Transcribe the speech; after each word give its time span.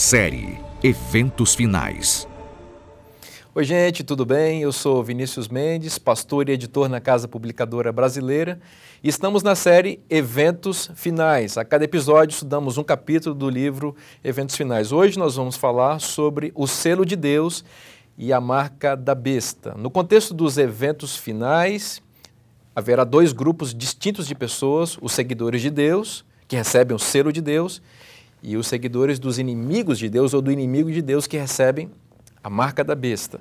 Série 0.00 0.58
Eventos 0.82 1.54
Finais. 1.54 2.26
Oi, 3.54 3.64
gente, 3.64 4.02
tudo 4.02 4.24
bem? 4.24 4.62
Eu 4.62 4.72
sou 4.72 5.04
Vinícius 5.04 5.46
Mendes, 5.46 5.98
pastor 5.98 6.48
e 6.48 6.52
editor 6.52 6.88
na 6.88 7.02
Casa 7.02 7.28
Publicadora 7.28 7.92
Brasileira, 7.92 8.58
e 9.04 9.10
estamos 9.10 9.42
na 9.42 9.54
série 9.54 10.00
Eventos 10.08 10.90
Finais. 10.94 11.58
A 11.58 11.66
cada 11.66 11.84
episódio 11.84 12.32
estudamos 12.32 12.78
um 12.78 12.82
capítulo 12.82 13.34
do 13.34 13.50
livro 13.50 13.94
Eventos 14.24 14.56
Finais. 14.56 14.90
Hoje 14.90 15.18
nós 15.18 15.36
vamos 15.36 15.56
falar 15.56 16.00
sobre 16.00 16.50
o 16.54 16.66
selo 16.66 17.04
de 17.04 17.14
Deus 17.14 17.62
e 18.16 18.32
a 18.32 18.40
marca 18.40 18.96
da 18.96 19.14
besta. 19.14 19.74
No 19.76 19.90
contexto 19.90 20.32
dos 20.32 20.56
eventos 20.56 21.14
finais, 21.14 22.00
haverá 22.74 23.04
dois 23.04 23.34
grupos 23.34 23.74
distintos 23.74 24.26
de 24.26 24.34
pessoas: 24.34 24.96
os 25.02 25.12
seguidores 25.12 25.60
de 25.60 25.68
Deus, 25.68 26.24
que 26.48 26.56
recebem 26.56 26.96
o 26.96 26.98
selo 26.98 27.30
de 27.30 27.42
Deus, 27.42 27.82
e 28.42 28.56
os 28.56 28.66
seguidores 28.66 29.18
dos 29.18 29.38
inimigos 29.38 29.98
de 29.98 30.08
Deus 30.08 30.34
ou 30.34 30.40
do 30.40 30.50
inimigo 30.50 30.90
de 30.90 31.02
Deus, 31.02 31.26
que 31.26 31.36
recebem 31.36 31.90
a 32.42 32.50
marca 32.50 32.82
da 32.82 32.94
besta. 32.94 33.40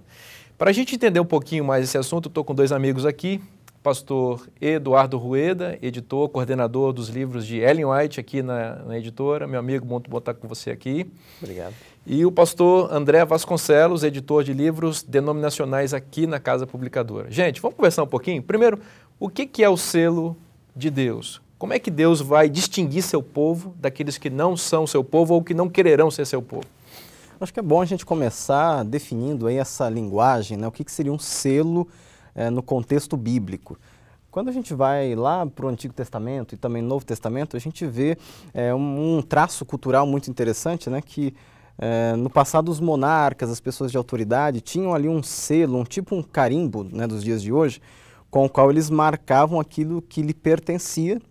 Para 0.58 0.72
a 0.72 0.73
gente 0.73 0.96
entender 0.96 1.20
um 1.20 1.26
pouquinho 1.26 1.64
mais 1.64 1.86
esse 1.86 1.98
assunto, 1.98 2.28
estou 2.28 2.44
com 2.44 2.54
dois 2.54 2.72
amigos 2.72 3.06
aqui, 3.06 3.42
pastor 3.82 4.46
Eduardo 4.59 5.18
Rueda, 5.18 5.80
editor, 5.82 6.28
coordenador 6.30 6.92
dos 6.92 7.08
livros 7.08 7.46
de 7.48 7.59
Ellen 7.59 7.86
White 7.86 8.20
aqui 8.20 8.42
na, 8.42 8.76
na 8.84 8.98
editora. 8.98 9.48
Meu 9.48 9.59
amigo, 9.59 9.86
muito 9.86 10.09
bom 10.09 10.18
estar 10.18 10.34
com 10.34 10.48
você 10.48 10.70
aqui. 10.70 11.09
Obrigado. 11.42 11.73
E 12.06 12.26
o 12.26 12.31
pastor 12.31 12.92
André 12.94 13.23
Vasconcelos, 13.23 14.04
editor 14.04 14.44
de 14.44 14.54
livros 14.54 15.02
denominacionais 15.04 15.94
aqui 15.94 16.28
na 16.28 16.40
Casa 16.40 16.68
Publicadora. 16.68 17.31
Gente, 17.31 17.62
vamos 17.62 17.78
conversar 17.78 18.04
um 18.04 18.08
pouquinho? 18.08 18.44
Primeiro, 18.44 18.80
o 19.20 19.30
que, 19.30 19.45
que 19.45 19.64
é 19.64 19.70
o 19.70 19.78
selo 19.78 20.36
de 20.76 20.90
Deus? 20.90 21.42
Como 21.59 21.73
é 21.73 21.77
que 21.77 21.91
Deus 21.91 22.22
vai 22.22 22.49
distinguir 22.49 23.04
seu 23.04 23.22
povo 23.22 23.76
daqueles 23.77 24.17
que 24.17 24.30
não 24.30 24.55
são 24.55 24.88
seu 24.88 25.04
povo 25.04 25.34
ou 25.34 25.44
que 25.44 25.54
não 25.54 25.67
quererão 25.67 26.09
ser 26.09 26.26
seu 26.26 26.41
povo? 26.41 26.63
Acho 27.38 27.53
que 27.53 27.59
é 27.59 27.64
bom 27.64 27.81
a 27.81 27.86
gente 27.86 28.06
começar 28.06 28.86
definindo 28.86 29.45
aí 29.45 29.58
essa 29.58 29.89
linguagem, 29.89 30.58
né? 30.58 30.66
o 30.66 30.72
que, 30.72 30.86
que 30.86 30.92
seria 30.92 31.11
um 31.11 31.19
selo 31.19 31.86
é, 32.34 32.50
no 32.50 32.64
contexto 32.64 33.17
bíblico. 33.17 33.78
Quando 34.31 34.47
a 34.47 34.53
gente 34.53 34.73
vai 34.73 35.16
lá 35.16 35.45
para 35.45 35.66
o 35.66 35.69
Antigo 35.69 35.94
Testamento 35.94 36.56
e 36.56 36.58
também 36.58 36.81
no 36.81 36.88
Novo 36.88 37.03
Testamento, 37.03 37.58
a 37.58 37.59
gente 37.59 37.86
vê 37.86 38.17
é, 38.53 38.73
um, 38.73 39.17
um, 39.17 39.22
traço 39.22 39.66
cultural 39.66 40.08
muito 40.08 40.31
interessante, 40.31 40.89
né? 40.89 41.02
que 41.02 41.36
é, 41.78 42.16
no 42.16 42.30
passado 42.30 42.69
os 42.69 42.80
monarcas, 42.80 43.50
as 43.50 43.59
pessoas 43.59 43.91
de 43.91 43.97
autoridade, 43.97 44.62
tinham 44.62 44.95
ali 44.95 45.09
um 45.09 45.22
selo, 45.22 45.78
um 45.78 45.84
tipo 45.84 46.16
um 46.16 46.23
carimbo 46.23 46.86
né, 46.86 47.06
dos 47.06 47.22
dias 47.22 47.41
de 47.41 47.52
hoje, 47.52 47.81
com 48.31 48.45
o 48.45 48.50
qual 48.50 48.72
eles 48.72 48.89
marcavam 48.89 49.59
aquilo 49.59 50.02
que 50.02 50.22
lhe 50.22 50.34
pertencia 50.34 51.22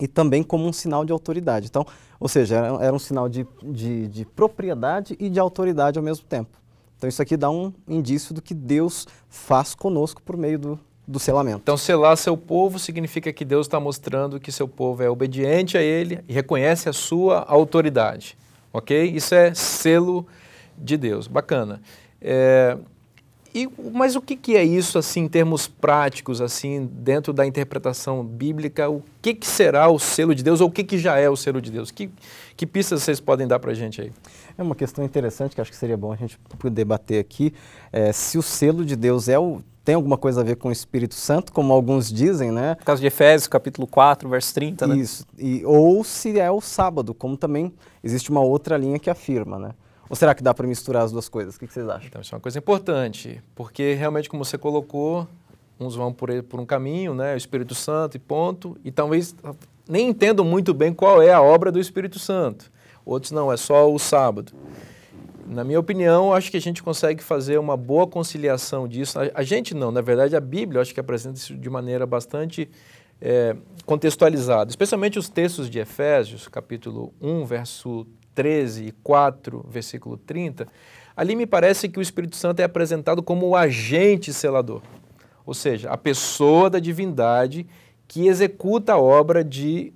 e 0.00 0.06
também 0.06 0.42
como 0.42 0.66
um 0.66 0.72
sinal 0.72 1.04
de 1.04 1.12
autoridade. 1.12 1.66
Então, 1.66 1.86
ou 2.20 2.28
seja, 2.28 2.56
era, 2.56 2.84
era 2.84 2.94
um 2.94 2.98
sinal 2.98 3.28
de, 3.28 3.46
de, 3.62 4.08
de, 4.08 4.24
propriedade 4.24 5.16
e 5.18 5.28
de 5.28 5.38
autoridade 5.38 5.98
ao 5.98 6.04
mesmo 6.04 6.24
tempo. 6.26 6.58
Então, 6.96 7.08
isso 7.08 7.22
aqui 7.22 7.36
dá 7.36 7.50
um 7.50 7.72
indício 7.86 8.34
do 8.34 8.42
que 8.42 8.54
Deus 8.54 9.06
faz 9.28 9.74
conosco 9.74 10.20
por 10.22 10.36
meio 10.36 10.58
do, 10.58 10.80
do 11.06 11.18
selamento. 11.18 11.60
Então, 11.62 11.76
selar 11.76 12.16
seu 12.16 12.36
povo 12.36 12.78
significa 12.78 13.32
que 13.32 13.44
Deus 13.44 13.66
está 13.66 13.78
mostrando 13.78 14.40
que 14.40 14.50
seu 14.50 14.66
povo 14.66 15.02
é 15.02 15.08
obediente 15.08 15.78
a 15.78 15.82
Ele 15.82 16.24
e 16.28 16.32
reconhece 16.32 16.88
a 16.88 16.92
sua 16.92 17.44
autoridade. 17.48 18.36
Ok? 18.72 19.04
Isso 19.04 19.34
é 19.34 19.54
selo 19.54 20.26
de 20.76 20.96
Deus. 20.96 21.26
Bacana. 21.28 21.80
É, 22.20 22.76
e, 23.62 23.68
mas 23.92 24.14
o 24.14 24.20
que, 24.20 24.36
que, 24.36 24.56
é 24.56 24.62
isso 24.62 24.98
assim 24.98 25.22
em 25.22 25.28
termos 25.28 25.66
práticos, 25.66 26.40
assim 26.40 26.88
dentro 26.92 27.32
da 27.32 27.46
interpretação 27.46 28.24
bíblica? 28.24 28.88
O 28.88 29.02
que, 29.20 29.34
que 29.34 29.46
será 29.46 29.88
o 29.88 29.98
selo 29.98 30.34
de 30.34 30.42
Deus 30.42 30.60
ou 30.60 30.68
o 30.68 30.70
que, 30.70 30.84
que 30.84 30.98
já 30.98 31.18
é 31.18 31.28
o 31.28 31.36
selo 31.36 31.60
de 31.60 31.70
Deus? 31.70 31.90
Que, 31.90 32.10
que 32.56 32.66
pistas 32.66 33.02
vocês 33.02 33.20
podem 33.20 33.46
dar 33.46 33.58
para 33.58 33.72
a 33.72 33.74
gente 33.74 34.00
aí? 34.00 34.12
É 34.56 34.62
uma 34.62 34.74
questão 34.74 35.04
interessante 35.04 35.54
que 35.54 35.60
acho 35.60 35.70
que 35.70 35.76
seria 35.76 35.96
bom 35.96 36.12
a 36.12 36.16
gente 36.16 36.38
debater 36.70 37.20
aqui. 37.20 37.52
É, 37.92 38.12
se 38.12 38.36
o 38.38 38.42
selo 38.42 38.84
de 38.84 38.96
Deus 38.96 39.28
é 39.28 39.38
o, 39.38 39.60
tem 39.84 39.94
alguma 39.94 40.18
coisa 40.18 40.42
a 40.42 40.44
ver 40.44 40.56
com 40.56 40.68
o 40.68 40.72
Espírito 40.72 41.14
Santo, 41.14 41.52
como 41.52 41.72
alguns 41.72 42.12
dizem, 42.12 42.52
né? 42.52 42.76
No 42.78 42.84
caso 42.84 43.00
de 43.00 43.06
Efésios, 43.06 43.48
capítulo 43.48 43.86
4, 43.86 44.28
verso 44.28 44.52
30, 44.54 44.86
né? 44.86 44.96
Isso. 44.96 45.26
E, 45.38 45.64
ou 45.64 46.04
se 46.04 46.38
é 46.38 46.50
o 46.50 46.60
sábado, 46.60 47.14
como 47.14 47.36
também 47.36 47.72
existe 48.04 48.30
uma 48.30 48.40
outra 48.40 48.76
linha 48.76 48.98
que 48.98 49.08
afirma, 49.08 49.58
né? 49.58 49.70
Ou 50.08 50.16
será 50.16 50.34
que 50.34 50.42
dá 50.42 50.54
para 50.54 50.66
misturar 50.66 51.04
as 51.04 51.12
duas 51.12 51.28
coisas? 51.28 51.56
O 51.56 51.58
que, 51.58 51.66
vocês 51.66 51.88
acham? 51.88 52.06
Então, 52.06 52.20
isso 52.20 52.34
é 52.34 52.36
uma 52.36 52.40
coisa 52.40 52.58
importante, 52.58 53.42
porque 53.54 53.94
realmente, 53.94 54.28
como 54.28 54.44
você 54.44 54.56
colocou, 54.56 55.28
uns 55.78 55.94
vão 55.94 56.12
por, 56.12 56.30
por 56.44 56.58
um 56.58 56.66
caminho, 56.66 57.14
né, 57.14 57.34
o 57.34 57.36
Espírito 57.36 57.74
Santo 57.74 58.16
e 58.16 58.18
ponto, 58.18 58.76
e 58.84 58.90
talvez 58.90 59.34
nem 59.88 60.08
entendam 60.08 60.44
muito 60.44 60.72
bem 60.72 60.92
qual 60.92 61.22
é 61.22 61.32
a 61.32 61.42
obra 61.42 61.70
do 61.70 61.78
Espírito 61.78 62.18
Santo. 62.18 62.70
Outros 63.04 63.32
não, 63.32 63.52
é 63.52 63.56
só 63.56 63.92
o 63.92 63.98
sábado. 63.98 64.52
Na 65.46 65.64
minha 65.64 65.80
opinião, 65.80 66.34
acho 66.34 66.50
que 66.50 66.58
a 66.58 66.60
gente 66.60 66.82
consegue 66.82 67.22
fazer 67.22 67.58
uma 67.58 67.74
boa 67.76 68.06
conciliação 68.06 68.86
disso. 68.86 69.18
A, 69.18 69.30
a 69.34 69.42
gente 69.42 69.74
não, 69.74 69.90
na 69.90 70.02
verdade, 70.02 70.36
a 70.36 70.40
Bíblia 70.40 70.82
acho 70.82 70.92
que 70.92 71.00
apresenta 71.00 71.36
isso 71.36 71.54
de 71.54 71.70
maneira 71.70 72.04
bastante 72.04 72.68
é, 73.20 73.56
contextualizada, 73.86 74.70
especialmente 74.70 75.18
os 75.18 75.28
textos 75.28 75.70
de 75.70 75.78
Efésios, 75.78 76.46
capítulo 76.48 77.14
1, 77.20 77.44
verso 77.46 78.06
13 78.38 78.94
4, 79.02 79.66
versículo 79.68 80.16
30, 80.16 80.68
ali 81.16 81.34
me 81.34 81.44
parece 81.44 81.88
que 81.88 81.98
o 81.98 82.02
Espírito 82.02 82.36
Santo 82.36 82.60
é 82.60 82.62
apresentado 82.62 83.20
como 83.20 83.48
o 83.48 83.56
agente 83.56 84.32
selador, 84.32 84.80
ou 85.44 85.52
seja, 85.52 85.90
a 85.90 85.96
pessoa 85.96 86.70
da 86.70 86.78
divindade 86.78 87.66
que 88.06 88.28
executa 88.28 88.92
a 88.92 88.98
obra 88.98 89.42
de 89.42 89.92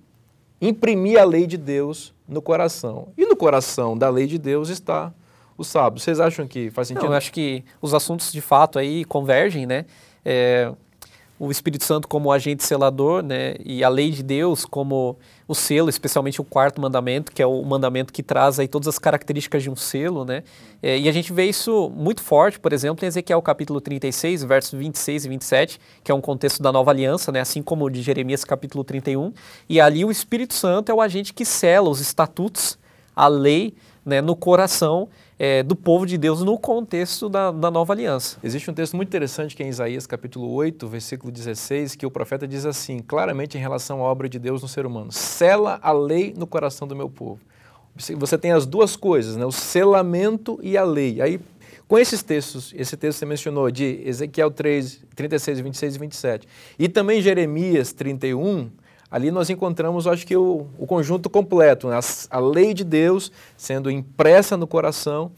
imprimir 0.60 1.20
a 1.20 1.24
lei 1.24 1.46
de 1.46 1.56
Deus 1.56 2.12
no 2.26 2.42
coração. 2.42 3.12
E 3.16 3.24
no 3.26 3.36
coração 3.36 3.96
da 3.96 4.10
lei 4.10 4.26
de 4.26 4.38
Deus 4.38 4.70
está 4.70 5.14
o 5.56 5.62
sábado. 5.62 6.00
Vocês 6.00 6.18
acham 6.18 6.44
que 6.44 6.68
faz 6.72 6.88
sentido? 6.88 7.04
Não, 7.04 7.12
eu 7.12 7.16
acho 7.16 7.32
que 7.32 7.64
os 7.80 7.94
assuntos 7.94 8.32
de 8.32 8.40
fato 8.40 8.76
aí 8.76 9.04
convergem, 9.04 9.66
né? 9.66 9.84
É, 10.24 10.72
o 11.44 11.50
Espírito 11.50 11.82
Santo 11.82 12.06
como 12.06 12.30
agente 12.30 12.62
selador, 12.62 13.20
né, 13.20 13.56
e 13.64 13.82
a 13.82 13.88
lei 13.88 14.12
de 14.12 14.22
Deus 14.22 14.64
como 14.64 15.18
o 15.48 15.56
selo, 15.56 15.90
especialmente 15.90 16.40
o 16.40 16.44
quarto 16.44 16.80
mandamento, 16.80 17.32
que 17.32 17.42
é 17.42 17.46
o 17.46 17.64
mandamento 17.64 18.12
que 18.12 18.22
traz 18.22 18.60
aí 18.60 18.68
todas 18.68 18.86
as 18.86 18.96
características 18.96 19.60
de 19.60 19.68
um 19.68 19.74
selo, 19.74 20.24
né, 20.24 20.44
é, 20.80 20.96
e 20.96 21.08
a 21.08 21.12
gente 21.12 21.32
vê 21.32 21.46
isso 21.46 21.90
muito 21.96 22.22
forte, 22.22 22.60
por 22.60 22.72
exemplo, 22.72 23.04
em 23.04 23.08
Ezequiel 23.08 23.42
capítulo 23.42 23.80
36, 23.80 24.44
versos 24.44 24.78
26 24.78 25.24
e 25.24 25.28
27, 25.28 25.80
que 26.04 26.12
é 26.12 26.14
um 26.14 26.20
contexto 26.20 26.62
da 26.62 26.70
nova 26.70 26.92
aliança, 26.92 27.32
né, 27.32 27.40
assim 27.40 27.60
como 27.60 27.90
de 27.90 28.02
Jeremias 28.02 28.44
capítulo 28.44 28.84
31, 28.84 29.32
e 29.68 29.80
ali 29.80 30.04
o 30.04 30.12
Espírito 30.12 30.54
Santo 30.54 30.92
é 30.92 30.94
o 30.94 31.00
agente 31.00 31.34
que 31.34 31.44
sela 31.44 31.90
os 31.90 32.00
estatutos, 32.00 32.78
a 33.16 33.26
lei, 33.26 33.74
né, 34.04 34.20
no 34.20 34.34
coração 34.34 35.08
é, 35.38 35.62
do 35.62 35.74
povo 35.74 36.06
de 36.06 36.18
Deus 36.18 36.42
no 36.42 36.58
contexto 36.58 37.28
da, 37.28 37.50
da, 37.50 37.70
nova 37.70 37.92
aliança. 37.92 38.38
Existe 38.42 38.70
um 38.70 38.74
texto 38.74 38.96
muito 38.96 39.08
interessante 39.08 39.56
que 39.56 39.62
é 39.62 39.66
em 39.66 39.68
Isaías 39.68 40.06
capítulo 40.06 40.50
8, 40.52 40.86
versículo 40.88 41.32
16, 41.32 41.94
que 41.94 42.06
o 42.06 42.10
profeta 42.10 42.46
diz 42.46 42.66
assim, 42.66 42.98
claramente 43.00 43.56
em 43.56 43.60
relação 43.60 44.00
à 44.00 44.04
obra 44.04 44.28
de 44.28 44.38
Deus 44.38 44.62
no 44.62 44.68
ser 44.68 44.86
humano, 44.86 45.12
sela 45.12 45.78
a 45.82 45.92
lei 45.92 46.34
no 46.36 46.46
coração 46.46 46.86
do 46.86 46.96
meu 46.96 47.08
povo. 47.08 47.40
Você 47.94 48.38
tem 48.38 48.52
as 48.52 48.64
duas 48.64 48.96
coisas, 48.96 49.36
né? 49.36 49.44
o 49.44 49.52
selamento 49.52 50.58
e 50.62 50.78
a 50.78 50.84
lei. 50.84 51.20
Aí, 51.20 51.38
com 51.86 51.98
esses 51.98 52.22
textos, 52.22 52.72
esse 52.74 52.96
texto 52.96 53.16
que 53.16 53.18
você 53.18 53.26
mencionou, 53.26 53.70
de 53.70 54.00
Ezequiel 54.06 54.50
3, 54.50 55.02
36, 55.14 55.60
26 55.60 55.94
e 55.94 55.98
27, 55.98 56.48
e 56.78 56.88
também 56.88 57.20
Jeremias 57.20 57.92
31, 57.92 58.70
ali 59.12 59.30
nós 59.30 59.50
encontramos, 59.50 60.06
acho 60.06 60.26
que, 60.26 60.34
o, 60.34 60.66
o 60.78 60.86
conjunto 60.86 61.28
completo, 61.28 61.88
né? 61.88 61.96
a, 61.98 62.36
a 62.36 62.40
lei 62.40 62.72
de 62.72 62.82
Deus 62.82 63.30
sendo 63.58 63.90
impressa 63.90 64.56
no 64.56 64.66
coração 64.66 65.30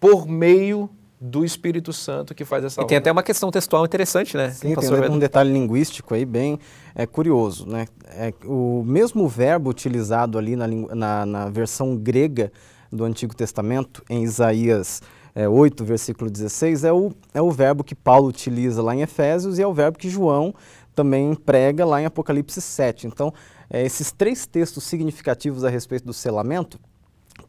por 0.00 0.26
meio 0.26 0.90
do 1.20 1.44
Espírito 1.44 1.92
Santo 1.92 2.34
que 2.34 2.44
faz 2.44 2.64
essa 2.64 2.82
E 2.82 2.86
tem 2.86 2.98
até 2.98 3.12
uma 3.12 3.22
questão 3.22 3.48
textual 3.52 3.84
interessante, 3.84 4.36
né? 4.36 4.50
Sim, 4.50 4.74
tem 4.74 5.08
um 5.08 5.20
detalhe 5.20 5.52
linguístico 5.52 6.14
aí 6.14 6.24
bem 6.24 6.58
é, 6.96 7.06
curioso, 7.06 7.64
né? 7.64 7.86
É, 8.08 8.34
o 8.44 8.82
mesmo 8.84 9.28
verbo 9.28 9.70
utilizado 9.70 10.36
ali 10.36 10.56
na, 10.56 10.66
na, 10.66 11.24
na 11.24 11.48
versão 11.48 11.96
grega 11.96 12.50
do 12.90 13.04
Antigo 13.04 13.36
Testamento, 13.36 14.02
em 14.10 14.24
Isaías 14.24 15.00
é, 15.32 15.48
8, 15.48 15.84
versículo 15.84 16.28
16, 16.28 16.84
é 16.84 16.92
o, 16.92 17.12
é 17.32 17.40
o 17.40 17.50
verbo 17.50 17.84
que 17.84 17.94
Paulo 17.94 18.26
utiliza 18.26 18.82
lá 18.82 18.94
em 18.94 19.02
Efésios 19.02 19.58
e 19.60 19.62
é 19.62 19.66
o 19.66 19.72
verbo 19.72 19.98
que 19.98 20.10
João 20.10 20.52
também 20.94 21.34
prega 21.34 21.84
lá 21.84 22.00
em 22.00 22.04
Apocalipse 22.04 22.60
7. 22.60 23.06
Então, 23.06 23.32
é, 23.70 23.84
esses 23.84 24.12
três 24.12 24.46
textos 24.46 24.84
significativos 24.84 25.64
a 25.64 25.68
respeito 25.68 26.04
do 26.04 26.12
selamento 26.12 26.78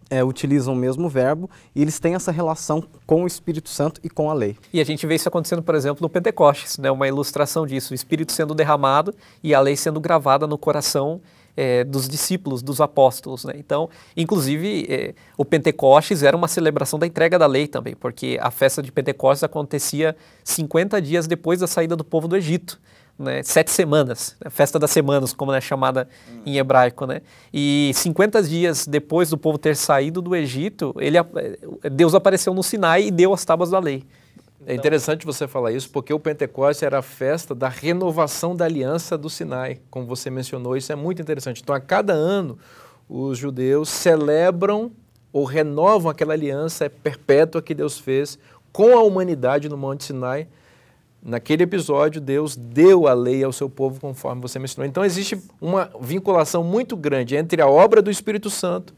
é, 0.09 0.23
utilizam 0.23 0.73
o 0.73 0.77
mesmo 0.77 1.09
verbo 1.09 1.49
e 1.75 1.81
eles 1.81 1.99
têm 1.99 2.15
essa 2.15 2.31
relação 2.31 2.83
com 3.05 3.23
o 3.23 3.27
Espírito 3.27 3.69
Santo 3.69 3.99
e 4.03 4.09
com 4.09 4.29
a 4.29 4.33
lei. 4.33 4.55
E 4.71 4.79
a 4.79 4.83
gente 4.83 5.05
vê 5.05 5.15
isso 5.15 5.27
acontecendo, 5.27 5.61
por 5.61 5.75
exemplo, 5.75 6.01
no 6.01 6.09
Pentecostes, 6.09 6.77
né? 6.77 6.89
uma 6.91 7.07
ilustração 7.07 7.65
disso, 7.65 7.93
o 7.93 7.95
Espírito 7.95 8.31
sendo 8.31 8.53
derramado 8.53 9.13
e 9.43 9.53
a 9.53 9.59
lei 9.59 9.75
sendo 9.75 9.99
gravada 9.99 10.47
no 10.47 10.57
coração 10.57 11.21
é, 11.55 11.83
dos 11.83 12.07
discípulos, 12.07 12.61
dos 12.61 12.81
apóstolos. 12.81 13.45
Né? 13.45 13.53
Então, 13.57 13.89
inclusive, 14.15 14.85
é, 14.89 15.13
o 15.37 15.45
Pentecostes 15.45 16.23
era 16.23 16.35
uma 16.35 16.47
celebração 16.47 16.97
da 16.97 17.07
entrega 17.07 17.37
da 17.37 17.47
lei 17.47 17.67
também, 17.67 17.95
porque 17.95 18.37
a 18.41 18.51
festa 18.51 18.81
de 18.81 18.91
Pentecostes 18.91 19.43
acontecia 19.43 20.15
50 20.43 21.01
dias 21.01 21.27
depois 21.27 21.59
da 21.59 21.67
saída 21.67 21.95
do 21.95 22.03
povo 22.03 22.27
do 22.27 22.35
Egito. 22.35 22.79
Né, 23.17 23.43
sete 23.43 23.71
semanas, 23.71 24.35
a 24.43 24.49
festa 24.49 24.79
das 24.79 24.91
semanas, 24.91 25.33
como 25.33 25.51
é 25.53 25.61
chamada 25.61 26.07
em 26.45 26.57
hebraico, 26.57 27.05
né? 27.05 27.21
E 27.53 27.91
50 27.93 28.43
dias 28.43 28.87
depois 28.87 29.29
do 29.29 29.37
povo 29.37 29.57
ter 29.57 29.75
saído 29.75 30.21
do 30.21 30.35
Egito, 30.35 30.93
ele, 30.97 31.17
Deus 31.91 32.15
apareceu 32.15 32.53
no 32.53 32.63
Sinai 32.63 33.05
e 33.05 33.11
deu 33.11 33.33
as 33.33 33.45
tábuas 33.45 33.69
da 33.69 33.79
lei. 33.79 34.05
É 34.65 34.73
interessante 34.73 35.25
você 35.25 35.47
falar 35.47 35.73
isso, 35.73 35.89
porque 35.89 36.13
o 36.13 36.19
Pentecostes 36.19 36.83
era 36.83 36.99
a 36.99 37.01
festa 37.01 37.53
da 37.53 37.67
renovação 37.67 38.55
da 38.55 38.63
aliança 38.63 39.17
do 39.17 39.29
Sinai, 39.29 39.79
como 39.91 40.05
você 40.05 40.29
mencionou, 40.29 40.77
isso 40.77 40.91
é 40.91 40.95
muito 40.95 41.21
interessante. 41.21 41.61
Então, 41.61 41.75
a 41.75 41.81
cada 41.81 42.13
ano, 42.13 42.57
os 43.09 43.37
judeus 43.37 43.89
celebram 43.89 44.91
ou 45.33 45.43
renovam 45.43 46.09
aquela 46.09 46.33
aliança 46.33 46.89
perpétua 46.89 47.61
que 47.61 47.73
Deus 47.73 47.99
fez 47.99 48.39
com 48.71 48.97
a 48.97 49.03
humanidade 49.03 49.67
no 49.67 49.77
Monte 49.77 50.05
Sinai. 50.05 50.47
Naquele 51.25 51.63
episódio, 51.63 52.19
Deus 52.19 52.55
deu 52.55 53.07
a 53.07 53.13
lei 53.13 53.43
ao 53.43 53.53
seu 53.53 53.69
povo, 53.69 53.99
conforme 53.99 54.41
você 54.41 54.59
mencionou. 54.59 54.89
Então, 54.89 55.05
existe 55.05 55.41
uma 55.61 55.89
vinculação 56.01 56.63
muito 56.63 56.97
grande 56.97 57.35
entre 57.35 57.61
a 57.61 57.67
obra 57.67 58.01
do 58.01 58.11
Espírito 58.11 58.49
Santo 58.49 58.93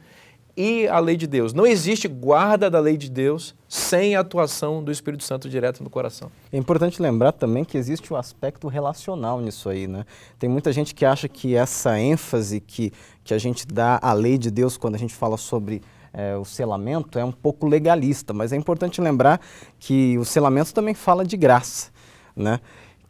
e 0.57 0.87
a 0.87 0.99
lei 0.99 1.17
de 1.17 1.27
Deus. 1.27 1.53
Não 1.53 1.67
existe 1.67 2.07
guarda 2.07 2.69
da 2.69 2.79
lei 2.79 2.97
de 2.97 3.09
Deus 3.09 3.53
sem 3.67 4.15
a 4.15 4.21
atuação 4.21 4.83
do 4.83 4.91
Espírito 4.91 5.23
Santo 5.23 5.49
direto 5.49 5.83
no 5.83 5.89
coração. 5.89 6.31
É 6.51 6.57
importante 6.57 7.01
lembrar 7.01 7.33
também 7.33 7.63
que 7.63 7.77
existe 7.77 8.11
o 8.11 8.15
aspecto 8.15 8.67
relacional 8.67 9.41
nisso 9.41 9.69
aí, 9.69 9.85
né? 9.85 10.05
Tem 10.39 10.49
muita 10.49 10.71
gente 10.71 10.95
que 10.95 11.05
acha 11.05 11.27
que 11.27 11.55
essa 11.55 11.99
ênfase 11.99 12.59
que, 12.59 12.91
que 13.23 13.33
a 13.33 13.37
gente 13.37 13.67
dá 13.67 13.99
à 14.01 14.13
lei 14.13 14.37
de 14.37 14.49
Deus 14.49 14.77
quando 14.77 14.95
a 14.95 14.99
gente 14.99 15.13
fala 15.13 15.37
sobre 15.37 15.81
é, 16.13 16.37
o 16.37 16.45
selamento 16.45 17.19
é 17.19 17.25
um 17.25 17.31
pouco 17.31 17.67
legalista, 17.67 18.33
mas 18.33 18.53
é 18.53 18.55
importante 18.55 19.01
lembrar 19.01 19.41
que 19.77 20.17
o 20.17 20.23
selamento 20.23 20.73
também 20.73 20.93
fala 20.93 21.25
de 21.25 21.35
graça, 21.35 21.91
né? 22.35 22.59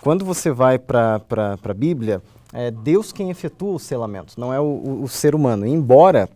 Quando 0.01 0.23
você 0.23 0.51
vai 0.51 0.77
para 0.77 1.21
a 1.63 1.73
Bíblia, 1.73 2.21
é 2.53 2.69
Deus 2.69 3.11
quem 3.11 3.29
efetua 3.29 3.73
o 3.73 3.79
selamento, 3.79 4.39
não 4.39 4.53
é 4.53 4.59
o, 4.59 4.63
o, 4.63 5.03
o 5.03 5.07
ser 5.07 5.33
humano. 5.33 5.65
embora 5.65 6.29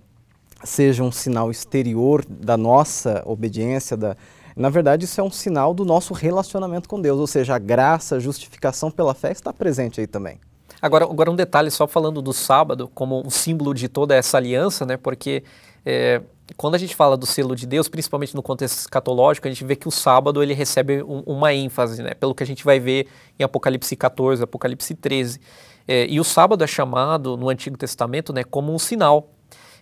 seja 0.63 1.03
um 1.03 1.11
sinal 1.11 1.49
exterior 1.49 2.25
da 2.27 2.57
nossa 2.57 3.23
obediência, 3.25 3.95
da, 3.95 4.17
na 4.55 4.69
verdade 4.69 5.05
isso 5.05 5.21
é 5.21 5.23
um 5.23 5.31
sinal 5.31 5.73
do 5.73 5.85
nosso 5.85 6.13
relacionamento 6.13 6.89
com 6.89 6.99
Deus, 6.99 7.19
ou 7.19 7.27
seja, 7.27 7.55
a 7.55 7.59
graça, 7.59 8.17
a 8.17 8.19
justificação 8.19 8.91
pela 8.91 9.13
fé 9.13 9.31
está 9.31 9.53
presente 9.53 10.01
aí 10.01 10.07
também. 10.07 10.39
Agora, 10.81 11.05
agora 11.05 11.31
um 11.31 11.35
detalhe 11.35 11.69
só 11.71 11.87
falando 11.87 12.21
do 12.21 12.33
sábado 12.33 12.89
como 12.93 13.25
um 13.25 13.29
símbolo 13.29 13.73
de 13.73 13.87
toda 13.87 14.15
essa 14.15 14.37
aliança, 14.37 14.85
né? 14.85 14.97
Porque 14.97 15.43
é, 15.85 16.21
quando 16.55 16.75
a 16.75 16.77
gente 16.77 16.95
fala 16.95 17.17
do 17.17 17.25
selo 17.25 17.55
de 17.55 17.65
Deus, 17.65 17.87
principalmente 17.87 18.35
no 18.35 18.41
contexto 18.41 18.77
escatológico, 18.79 19.47
a 19.47 19.51
gente 19.51 19.63
vê 19.63 19.75
que 19.75 19.87
o 19.87 19.91
sábado 19.91 20.41
ele 20.41 20.53
recebe 20.53 21.03
um, 21.03 21.23
uma 21.25 21.53
ênfase, 21.53 22.01
né? 22.01 22.13
Pelo 22.13 22.33
que 22.33 22.43
a 22.43 22.45
gente 22.45 22.63
vai 22.63 22.79
ver 22.79 23.07
em 23.37 23.43
Apocalipse 23.43 23.95
14, 23.95 24.43
Apocalipse 24.43 24.95
13. 24.95 25.39
É, 25.87 26.05
e 26.07 26.19
o 26.19 26.23
sábado 26.23 26.63
é 26.63 26.67
chamado 26.67 27.35
no 27.35 27.49
Antigo 27.49 27.77
Testamento, 27.77 28.31
né, 28.31 28.43
como 28.43 28.73
um 28.73 28.77
sinal 28.77 29.29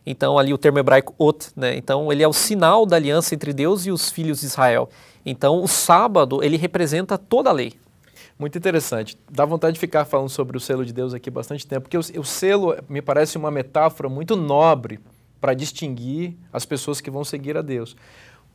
então, 0.10 0.40
ali 0.40 0.54
o 0.54 0.58
termo 0.58 0.80
hebraico 0.80 1.14
ot, 1.18 1.50
né? 1.54 1.76
Então, 1.76 2.10
ele 2.10 2.24
é 2.24 2.28
o 2.28 2.32
sinal 2.32 2.86
da 2.86 2.96
aliança 2.96 3.36
entre 3.36 3.52
Deus 3.52 3.86
e 3.86 3.92
os 3.92 4.10
filhos 4.10 4.40
de 4.40 4.46
Israel. 4.46 4.90
Então, 5.26 5.62
o 5.62 5.68
sábado, 5.68 6.42
ele 6.42 6.56
representa 6.56 7.18
toda 7.18 7.50
a 7.50 7.54
lei. 7.54 7.74
Muito 8.40 8.58
interessante. 8.58 9.18
Dá 9.32 9.46
vontade 9.46 9.74
de 9.74 9.80
ficar 9.80 10.06
falando 10.06 10.30
sobre 10.30 10.58
o 10.58 10.60
selo 10.60 10.86
de 10.86 10.94
Deus 10.94 11.14
aqui 11.14 11.32
bastante 11.32 11.66
tempo, 11.66 11.90
porque 11.90 11.98
o, 11.98 12.22
o 12.22 12.24
selo 12.24 12.76
me 12.88 13.02
parece 13.02 13.38
uma 13.38 13.50
metáfora 13.50 14.08
muito 14.08 14.36
nobre 14.36 15.00
para 15.42 15.54
distinguir 15.54 16.36
as 16.54 16.66
pessoas 16.66 17.02
que 17.02 17.10
vão 17.10 17.24
seguir 17.24 17.58
a 17.58 17.62
Deus. 17.62 17.96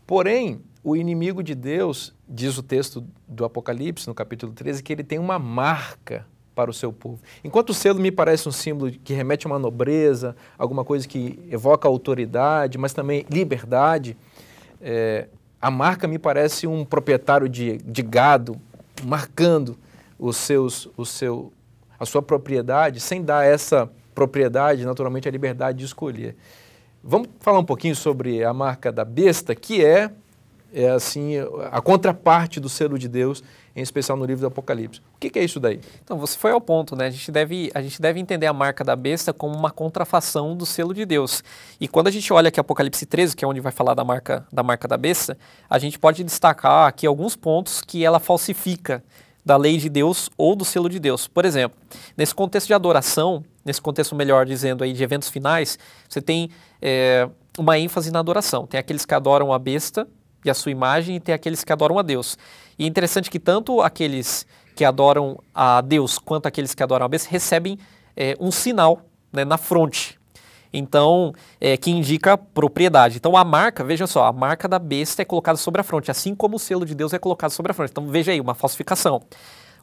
Porém, 0.07 0.61
o 0.85 0.97
inimigo 0.97 1.43
de 1.43 1.55
Deus, 1.55 2.15
diz 2.29 2.59
o 2.59 2.63
texto 2.63 3.05
do 3.27 3.45
Apocalipse, 3.45 4.07
no 4.07 4.15
capítulo 4.15 4.53
13, 4.53 4.83
que 4.83 4.93
ele 4.93 5.05
tem 5.05 5.19
uma 5.19 5.39
marca 5.39 6.27
para 6.55 6.71
o 6.71 6.75
seu 6.75 6.93
povo. 6.93 7.21
Enquanto 7.43 7.71
o 7.71 7.75
selo 7.75 7.99
me 7.99 8.11
parece 8.11 8.49
um 8.49 8.53
símbolo 8.53 8.91
que 8.91 9.15
remete 9.15 9.47
a 9.47 9.51
uma 9.51 9.59
nobreza, 9.59 10.37
alguma 10.59 10.85
coisa 10.85 11.09
que 11.09 11.39
evoca 11.51 11.89
autoridade, 11.89 12.79
mas 12.79 12.93
também 12.93 13.25
liberdade, 13.31 14.17
é, 14.81 15.29
a 15.61 15.71
marca 15.71 16.07
me 16.07 16.19
parece 16.19 16.67
um 16.67 16.85
proprietário 16.85 17.49
de, 17.49 17.79
de 17.79 18.03
gado 18.03 18.61
marcando 19.03 19.77
os 20.19 20.37
seus, 20.37 20.89
o 20.97 21.05
seu, 21.05 21.53
a 21.99 22.07
sua 22.07 22.23
propriedade, 22.23 23.01
sem 23.01 23.23
dar 23.23 23.45
essa 23.45 23.91
propriedade, 24.15 24.85
naturalmente, 24.85 25.29
a 25.29 25.31
liberdade 25.31 25.79
de 25.79 25.85
escolher. 25.85 26.37
Vamos 27.03 27.29
falar 27.41 27.59
um 27.59 27.65
pouquinho 27.65 27.97
sobre 27.97 28.45
a 28.45 28.53
marca 28.53 28.93
da 28.93 29.05
besta, 29.05 29.55
que 29.55 29.85
é, 29.85 30.11
é 30.73 30.91
assim 30.91 31.35
a 31.71 31.81
contraparte 31.81 32.61
do 32.61 32.69
selo 32.69 32.99
de 32.99 33.09
Deus 33.09 33.43
em 33.75 33.83
especial 33.83 34.17
no 34.17 34.25
livro 34.25 34.41
do 34.43 34.47
Apocalipse. 34.47 35.01
O 35.17 35.19
que, 35.19 35.31
que, 35.31 35.39
é 35.39 35.45
isso 35.45 35.59
daí? 35.59 35.81
Então, 36.05 36.19
você 36.19 36.37
foi 36.37 36.51
ao 36.51 36.61
ponto, 36.61 36.95
né? 36.95 37.07
A 37.07 37.11
gente, 37.11 37.31
deve, 37.31 37.71
a 37.75 37.81
gente 37.81 38.01
deve 38.01 38.21
entender 38.21 38.47
a 38.47 38.53
marca 38.53 38.85
da 38.85 38.95
besta 38.95 39.33
como 39.33 39.55
uma 39.57 39.71
contrafação 39.71 40.57
do 40.57 40.67
selo 40.67 40.93
de 40.93 41.05
Deus. 41.05 41.43
E 41.81 41.89
quando 41.89 42.09
a 42.09 42.11
gente 42.11 42.33
olha 42.33 42.49
aqui 42.49 42.61
Apocalipse 42.61 43.07
13, 43.07 43.35
que 43.35 43.45
é 43.45 43.49
onde 43.49 43.61
vai 43.61 43.73
falar 43.73 43.95
da 43.95 44.05
marca 44.05 44.47
da, 44.53 44.63
marca 44.63 44.87
da 44.87 44.97
besta, 44.97 45.37
a 45.69 45.79
gente 45.79 45.99
pode 45.99 46.23
destacar 46.23 46.87
aqui 46.87 47.07
alguns 47.07 47.35
pontos 47.35 47.81
que 47.81 48.05
ela 48.05 48.21
falsifica 48.21 49.03
da 49.45 49.57
lei 49.57 49.77
de 49.77 49.89
Deus 49.89 50.31
ou 50.37 50.55
do 50.55 50.65
selo 50.65 50.89
de 50.89 50.99
Deus. 50.99 51.27
Por 51.27 51.45
exemplo, 51.45 51.79
nesse 52.17 52.35
contexto 52.35 52.69
de 52.69 52.75
adoração, 52.75 53.45
nesse 53.65 53.81
contexto 53.81 54.15
melhor 54.15 54.47
dizendo 54.47 54.85
aí 54.85 54.93
de 54.93 55.03
eventos 55.03 55.29
finais, 55.29 55.79
você 56.09 56.21
tem 56.21 56.51
é, 56.81 57.29
uma 57.59 57.79
ênfase 57.79 58.11
na 58.11 58.21
adoração. 58.21 58.67
Tem 58.67 58.79
aqueles 58.79 59.05
que 59.05 59.15
adoram 59.15 59.53
a 59.53 59.59
besta 59.59 60.07
e 60.45 60.51
a 60.51 60.55
sua 60.55 60.73
imagem 60.73 61.17
e 61.17 61.21
tem 61.21 61.35
aqueles 61.35 61.65
que 61.65 61.73
adoram 61.73 61.99
a 61.99 62.03
Deus. 62.03 62.37
E 62.79 62.85
é 62.85 62.87
interessante 62.87 63.31
que 63.31 63.39
tanto 63.39 63.81
aqueles 63.81 64.47
que 64.75 64.85
adoram 64.85 65.39
a 65.55 65.81
Deus 65.81 66.19
quanto 66.19 66.47
aqueles 66.47 66.75
que 66.75 66.83
adoram 66.83 67.07
a 67.07 67.09
besta 67.09 67.29
recebem 67.31 67.79
é, 68.17 68.37
um 68.41 68.51
sinal 68.51 69.03
né, 69.33 69.45
na 69.45 69.59
fronte. 69.59 70.19
Então, 70.73 71.35
é, 71.61 71.77
que 71.77 71.91
indica 71.91 72.37
propriedade. 72.39 73.19
Então, 73.19 73.37
a 73.37 73.45
marca, 73.45 73.85
veja 73.85 74.07
só, 74.07 74.25
a 74.25 74.33
marca 74.33 74.67
da 74.67 74.79
besta 74.79 75.21
é 75.21 75.25
colocada 75.25 75.59
sobre 75.59 75.83
a 75.83 75.85
fronte, 75.85 76.11
assim 76.11 76.35
como 76.35 76.57
o 76.57 76.59
selo 76.59 76.87
de 76.87 76.95
Deus 76.95 77.13
é 77.13 77.19
colocado 77.19 77.51
sobre 77.51 77.73
a 77.73 77.75
fronte. 77.75 77.91
Então, 77.91 78.07
veja 78.07 78.33
aí, 78.33 78.41
uma 78.41 78.55
falsificação. 78.55 79.21